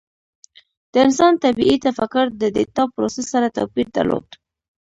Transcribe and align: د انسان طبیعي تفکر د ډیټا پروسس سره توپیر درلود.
د 0.91 0.93
انسان 1.05 1.33
طبیعي 1.43 1.77
تفکر 1.87 2.25
د 2.41 2.43
ډیټا 2.55 2.83
پروسس 2.93 3.25
سره 3.33 3.47
توپیر 3.57 3.87
درلود. 3.95 4.25